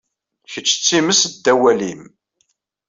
[0.51, 2.01] Kečč d timest ddaw walim.